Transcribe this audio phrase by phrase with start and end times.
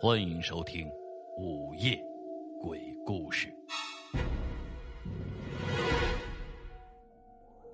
[0.00, 0.86] 欢迎收听
[1.36, 2.00] 《午夜
[2.62, 3.52] 鬼故事》。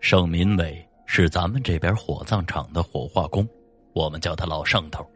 [0.00, 3.46] 盛民伟是咱们这边火葬场的火化工，
[3.92, 5.06] 我们叫他老盛头。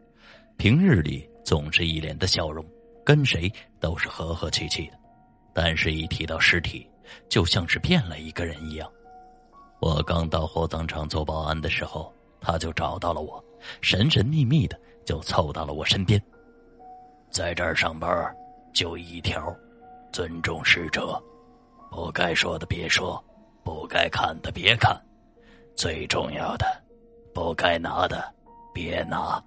[0.55, 2.63] 平日里总是一脸的笑容，
[3.03, 4.99] 跟谁都是和和气气的。
[5.51, 6.87] 但是，一提到尸体，
[7.27, 8.87] 就像是变了一个人一样。
[9.79, 13.43] 我刚到火葬场做保安的时候，他就找到了我，
[13.81, 16.21] 神神秘秘的就凑到了我身边。
[17.29, 18.09] 在这儿上班，
[18.73, 19.55] 就一条：
[20.11, 21.21] 尊重逝者，
[21.91, 23.23] 不该说的别说，
[23.63, 24.99] 不该看的别看，
[25.75, 26.65] 最重要的，
[27.33, 28.23] 不该拿的
[28.73, 29.41] 别拿。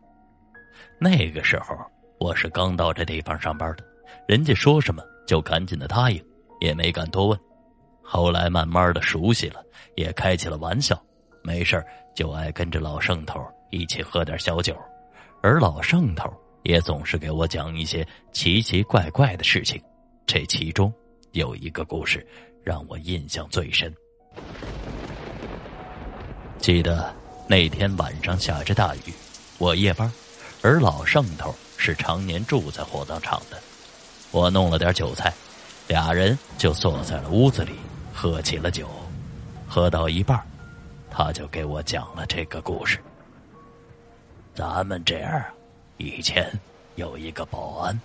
[0.99, 1.77] 那个时候
[2.19, 3.85] 我是刚到这地方上班的，
[4.29, 6.25] 人家说什么就赶紧的答应，
[6.61, 7.39] 也没敢多问。
[8.01, 9.65] 后来慢慢的熟悉了，
[9.97, 11.01] 也开起了玩笑，
[11.43, 14.77] 没事就爱跟着老盛头一起喝点小酒，
[15.43, 16.33] 而老盛头。
[16.63, 19.83] 也总是给我讲一些奇奇怪怪的事情，
[20.27, 20.93] 这其中
[21.33, 22.27] 有一个故事
[22.63, 23.93] 让我印象最深。
[26.59, 27.13] 记得
[27.49, 29.13] 那天晚上下着大雨，
[29.59, 30.11] 我夜班，
[30.63, 33.61] 而老盛头是常年住在火葬场的。
[34.31, 35.33] 我弄了点酒菜，
[35.89, 37.73] 俩人就坐在了屋子里
[38.15, 38.89] 喝起了酒。
[39.67, 40.41] 喝到一半，
[41.11, 42.99] 他就给我讲了这个故事。
[44.55, 45.53] 咱们这儿。
[46.03, 46.51] 以前
[46.97, 47.97] 有一个保安，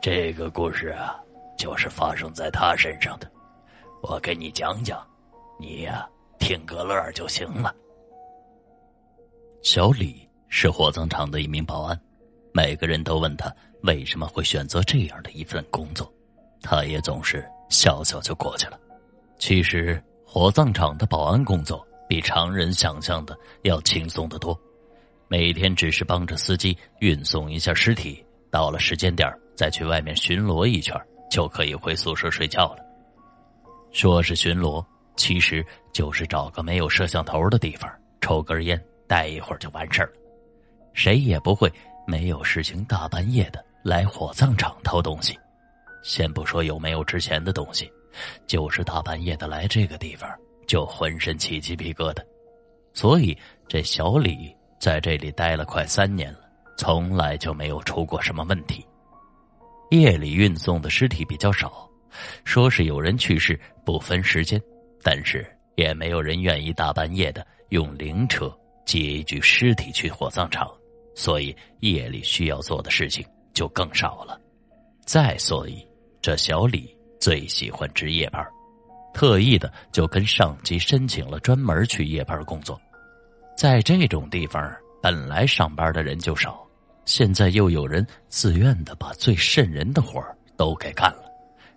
[0.00, 1.20] 这个故事啊，
[1.58, 3.30] 就是发生在他身上的。
[4.00, 5.06] 我给你讲讲，
[5.60, 7.74] 你呀听个乐就行了。
[9.60, 12.00] 小李是火葬场的一名保安，
[12.54, 16.10] 每个人都问他为什么会选择这样的一份工作，
[16.62, 18.80] 他也总是笑笑就过去了。
[19.38, 24.58] 其实，火葬场的保安工作比常人想象的要轻松得多。
[25.36, 30.96] 每天只是帮着司机运送一下尸体，到了时间点再去外面巡逻一圈，
[31.28, 32.78] 就可以回宿舍睡觉了。
[33.90, 40.12] 说是巡逻，其实就是找个没有摄像头的地方抽根烟，待一会儿就完事儿了。
[40.92, 41.68] 谁也不会
[42.06, 45.36] 没有事情大半夜的来火葬场偷东西。
[46.04, 47.92] 先不说有没有值钱的东西，
[48.46, 50.30] 就是大半夜的来这个地方，
[50.68, 52.22] 就浑身起鸡皮疙瘩。
[52.92, 54.54] 所以这小李。
[54.84, 56.40] 在这里待了快三年了，
[56.76, 58.84] 从来就没有出过什么问题。
[59.92, 61.88] 夜里运送的尸体比较少，
[62.44, 64.60] 说是有人去世不分时间，
[65.02, 70.70] 但是也没有人愿意大半夜的用灵车接一具尸体去火葬场，
[71.14, 73.24] 所以夜里需要做的事情
[73.54, 74.38] 就更少了。
[75.06, 75.82] 再所以，
[76.20, 78.46] 这小李最喜欢值夜班，
[79.14, 82.78] 特意的就跟上级申请了专门去夜班工作。
[83.64, 84.62] 在这种地方，
[85.00, 86.68] 本来上班的人就少，
[87.06, 90.22] 现在又有人自愿的把最瘆人的活
[90.54, 91.22] 都给干了，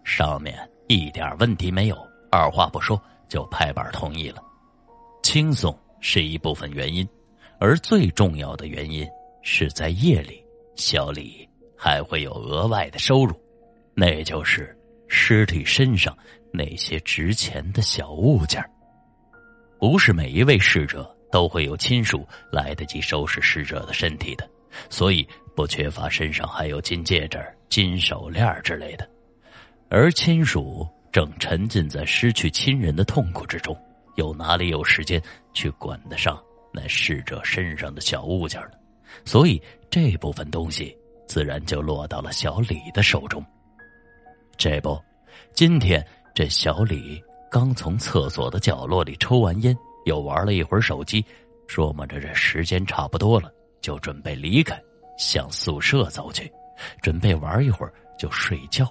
[0.04, 0.54] 上面
[0.90, 1.98] 一点问题没有，
[2.30, 4.44] 二话不说就拍板同意了。
[5.24, 7.08] 轻松是一部分原因，
[7.58, 9.08] 而最重要的原因
[9.42, 10.44] 是在夜里，
[10.76, 13.34] 小李还会有额外的收入，
[13.94, 14.78] 那就是
[15.08, 16.14] 尸体身上
[16.52, 18.62] 那些值钱的小物件
[19.80, 21.10] 不是每一位逝者。
[21.32, 24.50] 都会有亲属来得及收拾逝者的身体的，
[24.90, 29.10] 所以不缺乏身上还有金戒指、金手链之类的。
[29.90, 33.76] 而亲属正沉浸在失去亲人的痛苦之中，
[34.16, 35.22] 又哪里有时间
[35.54, 36.42] 去管得上
[36.74, 38.72] 那逝者身上的小物件呢？
[39.24, 40.96] 所以这部分东西
[41.26, 43.44] 自然就落到了小李的手中。
[44.58, 45.00] 这不，
[45.54, 46.06] 今天
[46.36, 49.76] 这小李刚从厕所的角落里抽完烟。
[50.08, 51.24] 又玩了一会儿手机，
[51.68, 53.52] 琢磨着这时间差不多了，
[53.82, 54.82] 就准备离开，
[55.18, 56.50] 向宿舍走去，
[57.02, 58.88] 准备玩一会儿就睡觉。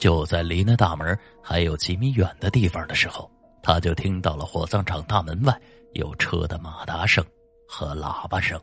[0.00, 3.30] 就在离那大门还有几米远的地方的时候，
[3.62, 5.56] 他就听到了火葬场大门外
[5.92, 7.24] 有车的马达声
[7.68, 8.60] 和喇叭声。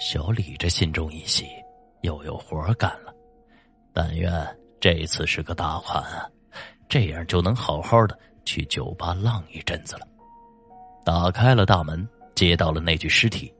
[0.00, 1.46] 小李这心中一喜，
[2.02, 3.14] 又有活干了。
[3.94, 4.32] 但愿
[4.80, 6.02] 这次是个大款，
[6.88, 10.08] 这样就能好好的去酒吧浪一阵子了。
[11.04, 13.52] 打开了大门，接到了那具尸体，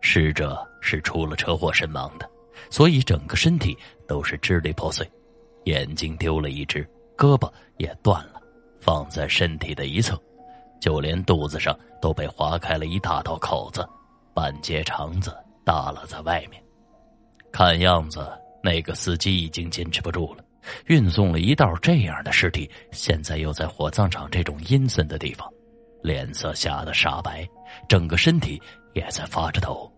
[0.00, 2.28] 逝者是出了车祸身亡的，
[2.70, 3.76] 所以整个身体
[4.06, 5.08] 都是支离破碎，
[5.64, 6.84] 眼睛丢了一只，
[7.16, 8.40] 胳膊也断了，
[8.80, 10.20] 放在身体的一侧，
[10.80, 13.86] 就连肚子上都被划开了一大道口子，
[14.34, 16.62] 半截肠子耷拉在外面。
[17.52, 18.28] 看样子
[18.62, 20.44] 那个司机已经坚持不住了，
[20.86, 25.48] 运送了一道这样的尸体，现在又在火葬场这种阴森的地方。
[26.02, 27.48] 脸色吓得煞白，
[27.88, 28.60] 整个身体
[28.94, 29.90] 也在发着抖。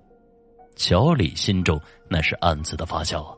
[0.76, 3.36] 小李心中那是暗自的发笑，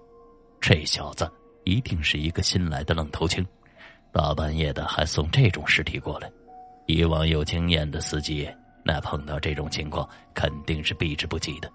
[0.60, 1.28] 这小子
[1.64, 3.44] 一定是一个新来的愣头青，
[4.12, 6.30] 大半夜的还送这种尸体过来。
[6.86, 8.48] 以往有经验的司机，
[8.84, 11.70] 那碰到这种情况肯定是避之不及的。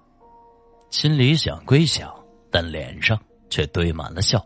[0.90, 2.14] 心里想归想，
[2.50, 3.20] 但脸上
[3.50, 4.46] 却堆满了笑，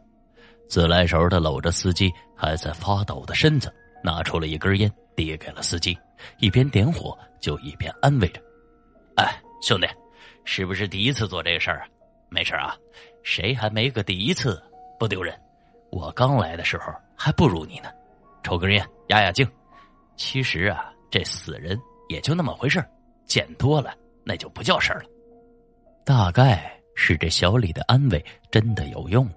[0.67, 3.71] 自来熟的搂着司机还在发抖的身子，
[4.03, 5.97] 拿出了一根烟，递给了司机，
[6.39, 8.41] 一边点火就一边安慰着
[9.17, 9.87] ：“哎，兄弟，
[10.45, 11.87] 是不是第一次做这个事儿啊？
[12.29, 12.75] 没事啊，
[13.23, 14.61] 谁还没个第一次？
[14.97, 15.37] 不丢人。
[15.91, 17.89] 我刚来的时候还不如你呢。
[18.43, 19.47] 抽根烟压压惊。
[20.15, 21.79] 其实啊，这死人
[22.09, 22.83] 也就那么回事
[23.25, 23.93] 见多了
[24.23, 25.05] 那就不叫事儿了。”
[26.05, 29.29] 大概是这小李的安慰真的有用，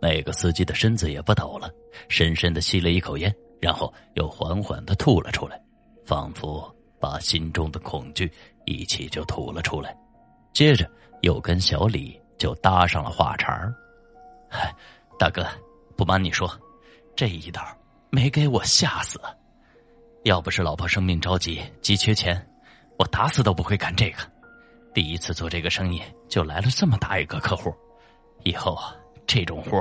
[0.00, 1.70] 那个司机的身子也不抖了，
[2.08, 5.58] 深深的吸了一口烟，然后又缓缓的吐了出来，
[6.04, 6.70] 仿佛
[7.00, 8.30] 把心中的恐惧
[8.66, 9.96] 一起就吐了出来。
[10.52, 10.86] 接着
[11.22, 13.74] 又跟小李就搭上了话茬儿
[15.18, 15.46] ：“大哥，
[15.96, 16.46] 不瞒你说，
[17.16, 17.62] 这一刀
[18.10, 19.18] 没给我吓死，
[20.24, 22.46] 要不是老婆生病着急，急缺钱，
[22.98, 24.18] 我打死都不会干这个。”
[24.92, 27.74] 第一次做这个生意就来了这么大一个客户，
[28.42, 28.94] 以后啊
[29.26, 29.80] 这种活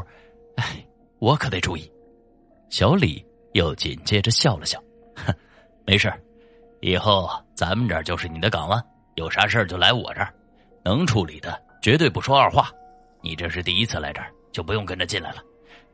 [0.55, 0.81] 哎，
[1.19, 1.91] 我可得注意。
[2.69, 3.23] 小李
[3.53, 4.81] 又紧接着笑了笑，
[5.15, 5.33] 哼，
[5.85, 6.11] 没事
[6.81, 8.83] 以后咱们这儿就是你的港湾，
[9.15, 10.33] 有啥事儿就来我这儿，
[10.83, 12.69] 能处理的绝对不说二话。
[13.21, 15.41] 你这是第一次来这儿，就不用跟着进来了。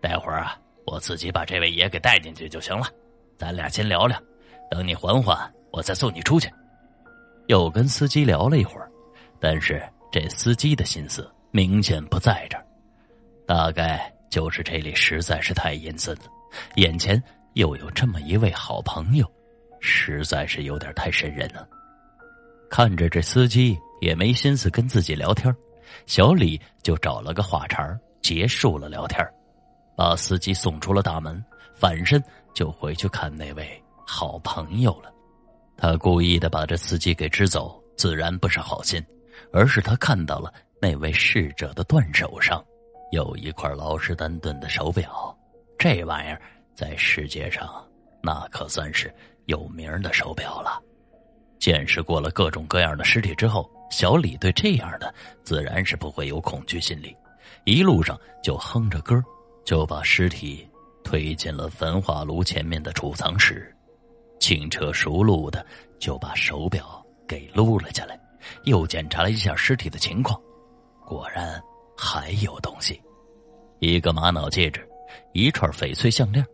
[0.01, 2.87] 待会儿啊，我自己把这位爷给带进去就行了，
[3.37, 4.19] 咱俩先聊聊，
[4.71, 5.37] 等你缓缓，
[5.71, 6.49] 我再送你出去。
[7.47, 8.89] 又跟司机聊了一会儿。
[9.39, 12.65] 但是这司机的心思明显不在这儿，
[13.45, 16.23] 大概就是这里实在是太阴森了，
[16.75, 17.21] 眼前
[17.53, 19.29] 又有这么一位好朋友，
[19.79, 21.67] 实在是有点太瘆人了。
[22.69, 25.53] 看着这司机也没心思跟自己聊天，
[26.05, 29.25] 小李就找了个话茬结束了聊天，
[29.95, 31.43] 把司机送出了大门，
[31.73, 32.23] 反身
[32.53, 35.11] 就回去看那位好朋友了。
[35.77, 39.03] 他故意的把这司机给支走，自然不是好心。
[39.53, 42.61] 而是他看到了那位逝者的断手上，
[43.13, 45.33] 有一块劳斯丹顿的手表，
[45.77, 46.41] 这玩意儿
[46.79, 47.69] 在世界上
[48.23, 49.13] 那可算是
[49.47, 50.81] 有名的手表了。
[51.57, 57.13] 见识过了各种各样的尸体之后，小李对这样的自然是不会有恐惧心理，
[57.65, 59.21] 一路上就哼着歌，
[59.65, 60.65] 就把尸体
[61.03, 63.75] 推进了焚化炉前面的储藏室，
[64.39, 65.65] 轻车熟路的
[65.99, 68.17] 就把手表给撸了下来。
[68.63, 70.41] 又检查了一下尸体的情况，
[71.05, 71.61] 果然
[71.97, 73.01] 还有东西，
[73.79, 74.87] 一个玛瑙戒指，
[75.33, 76.45] 一串翡翠项链，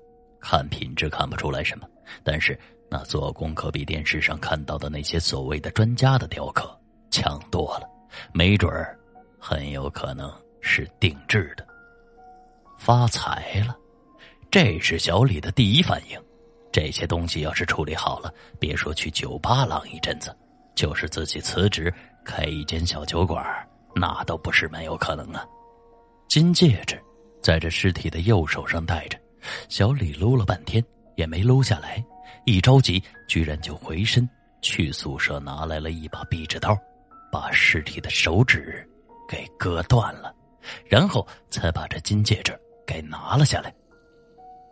[0.47, 1.87] 看品质看不出来什么，
[2.23, 2.57] 但是
[2.87, 7.89] 那做工可比电视上看到的那些所谓的专家的雕刻强多了，
[8.31, 8.95] 没准儿
[9.39, 10.31] 很有可能
[10.61, 11.65] 是定制的。
[12.77, 13.75] 发财了，
[14.51, 16.21] 这是小李的第一反应。
[16.71, 20.35] 这些东西要是处理好了，别说去酒吧浪一阵子。
[20.75, 21.91] 就是自己辞职
[22.23, 23.43] 开一间小酒馆，
[23.95, 25.43] 那都不是没有可能啊。
[26.27, 27.01] 金戒指
[27.41, 29.17] 在这尸体的右手上戴着，
[29.69, 30.83] 小李撸了半天
[31.15, 32.03] 也没撸下来，
[32.45, 34.27] 一着急居然就回身
[34.61, 36.77] 去宿舍拿来了一把壁纸刀，
[37.31, 38.87] 把尸体的手指
[39.27, 40.33] 给割断了，
[40.85, 43.73] 然后才把这金戒指给拿了下来。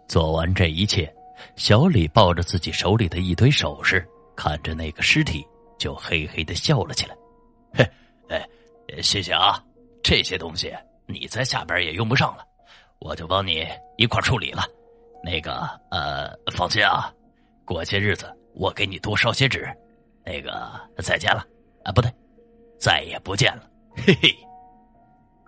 [0.08, 1.13] 做完这一切，
[1.56, 5.46] 小李抱着自己手里的一堆首饰，看着那个尸体。
[5.80, 7.15] 就嘿嘿的笑了起来，
[7.74, 7.92] 嘿，
[8.30, 8.48] 哎，
[9.01, 9.62] 谢谢啊！
[10.01, 10.74] 这些东西
[11.08, 12.46] 你在下边也用不上了，
[13.03, 13.67] 我就帮你
[13.98, 14.63] 一块处理了。
[15.22, 17.13] 那个，呃，放心啊，
[17.65, 19.69] 过些日子我给你多烧些纸。
[20.25, 21.45] 那个，再见了，
[21.83, 22.10] 啊，不对，
[22.79, 23.69] 再也不见了。
[23.95, 24.33] 嘿嘿。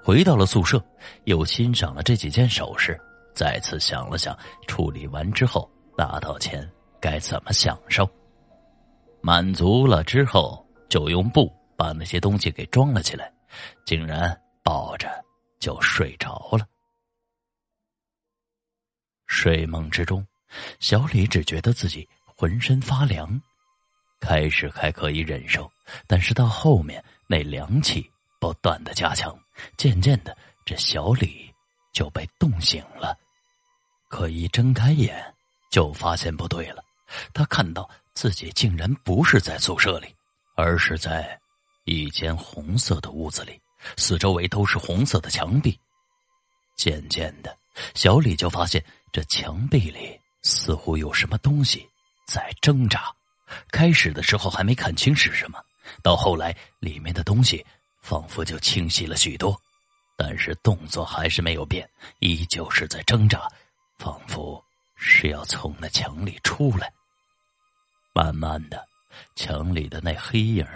[0.03, 0.83] 回到了宿舍，
[1.23, 2.99] 又欣赏了这几件首饰，
[3.33, 6.69] 再次想了想，处理完之后拿到钱
[6.99, 8.07] 该怎么享受。
[9.21, 13.31] 满足了之后，就用布把那些东西给装了起来，
[13.85, 15.09] 竟然抱着
[15.59, 16.67] 就睡着了。
[19.27, 20.25] 睡梦之中，
[20.79, 23.41] 小李只觉得自己浑身发凉，
[24.19, 25.71] 开始还可以忍受，
[26.07, 29.37] 但是到后面那凉气不断的加强，
[29.77, 31.53] 渐渐的，这小李
[31.93, 33.17] 就被冻醒了。
[34.07, 35.33] 可一睁开眼，
[35.71, 36.83] 就发现不对了，
[37.33, 37.89] 他看到。
[38.15, 40.07] 自己竟然不是在宿舍里，
[40.55, 41.37] 而是在
[41.83, 43.59] 一间红色的屋子里，
[43.97, 45.77] 四周围都是红色的墙壁。
[46.77, 47.53] 渐渐的，
[47.93, 48.81] 小李就发现
[49.15, 51.87] 这墙壁里似乎有什么东西
[52.27, 53.15] 在挣扎。
[53.71, 55.57] 开始的时候还没看清是什么，
[56.03, 57.65] 到后来里面的东西
[58.01, 59.57] 仿佛就清晰了许多。
[60.17, 63.47] 但是动作还是没有变，依旧是在挣扎，
[63.97, 64.61] 仿佛
[64.97, 66.91] 是要从那墙里出来。
[68.13, 68.85] 慢慢的，
[69.37, 70.67] 墙里的那黑影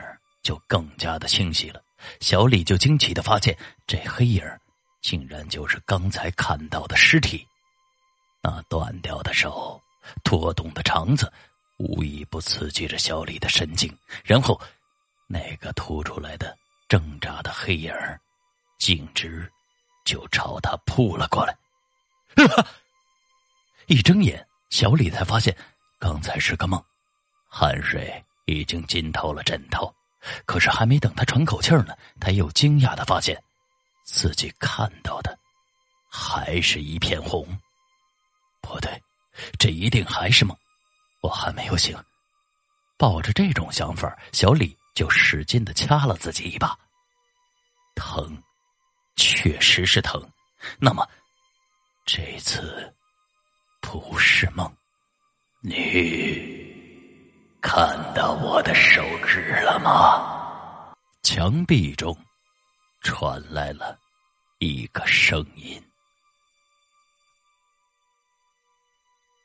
[0.41, 1.83] 就更加的清晰了。
[2.21, 3.53] 小李就惊奇的发现，
[3.85, 4.41] 这黑影
[5.01, 7.45] 竟然就是刚才看到的尸体。
[8.41, 9.81] 那断掉的手，
[10.23, 11.31] 拖动的肠子，
[11.77, 13.93] 无一不刺激着小李的神经。
[14.23, 14.59] 然后，
[15.27, 17.93] 那个凸出来的、挣扎的黑影
[18.79, 19.51] 径直
[20.05, 21.55] 就朝他扑了过来。
[23.87, 25.55] 一睁眼，小李才发现
[25.99, 26.81] 刚才是个梦。
[27.49, 29.93] 汗水已经浸透了枕头，
[30.45, 33.41] 可是还没等他喘口气呢，他又惊讶的发现，
[34.05, 35.37] 自己看到的
[36.09, 37.45] 还是一片红。
[38.61, 39.01] 不对，
[39.57, 40.55] 这一定还是梦，
[41.21, 41.97] 我还没有醒。
[42.97, 46.77] 抱着这种想法，小李就使劲的掐了自己一把，
[47.95, 48.41] 疼，
[49.15, 50.21] 确实是疼。
[50.79, 51.07] 那么，
[52.05, 52.93] 这次
[53.81, 54.71] 不是梦，
[55.61, 56.57] 你。
[57.61, 60.95] 看到我的手指了吗？
[61.23, 62.17] 墙壁中
[63.01, 63.99] 传来了
[64.59, 65.81] 一个声音。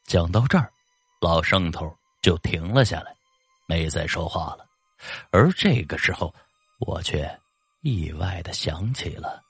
[0.07, 0.71] 讲到这儿，
[1.21, 3.15] 老圣头就停了下来，
[3.67, 4.67] 没再说话了。
[5.31, 6.33] 而这个时候，
[6.79, 7.29] 我却
[7.83, 9.43] 意外的想起了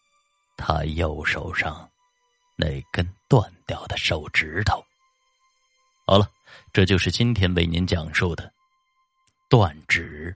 [0.57, 1.89] 他右手上
[2.57, 4.83] 那根断掉的手指头。
[6.07, 6.29] 好了，
[6.73, 8.53] 这就是今天为您讲述的。
[9.49, 10.35] 断指。